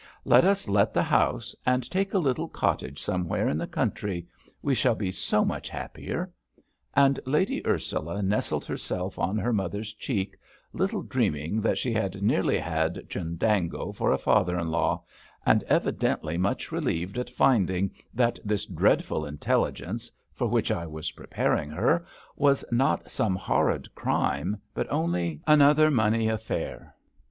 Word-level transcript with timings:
Let 0.25 0.45
us 0.45 0.67
let 0.67 0.95
the 0.95 1.03
house, 1.03 1.55
and 1.63 1.87
take 1.91 2.11
a 2.11 2.17
little 2.17 2.47
cottage 2.47 2.99
somewhere 2.99 3.47
in 3.47 3.59
the 3.59 3.67
country, 3.67 4.27
we 4.63 4.73
shall 4.73 4.95
be 4.95 5.11
so 5.11 5.45
much 5.45 5.69
happier;" 5.69 6.33
and 6.95 7.19
Lady 7.27 7.63
Ursula 7.67 8.23
nestled 8.23 8.65
herself 8.65 9.19
on 9.19 9.37
her 9.37 9.53
mother's 9.53 9.93
cheek, 9.93 10.37
little 10.73 11.03
dreaming 11.03 11.61
that 11.61 11.77
she 11.77 11.93
had 11.93 12.23
nearly 12.23 12.57
had 12.57 13.07
Chundango 13.09 13.91
for 13.91 14.11
a 14.11 14.17
father 14.17 14.57
in 14.57 14.71
law, 14.71 15.03
and 15.45 15.61
evidently 15.65 16.35
much 16.35 16.71
relieved 16.71 17.19
at 17.19 17.29
finding 17.29 17.91
that 18.11 18.39
this 18.43 18.65
dreadful 18.65 19.23
intelligence, 19.27 20.09
for 20.33 20.47
which 20.47 20.71
I 20.71 20.87
was 20.87 21.11
preparing 21.11 21.69
her, 21.69 22.07
was 22.35 22.65
not 22.71 23.11
some 23.11 23.35
horrid 23.35 23.93
crime, 23.93 24.59
but 24.73 24.87
only 24.91 25.41
another 25.45 25.91
money 25.91 26.27
affair. 26.27 26.95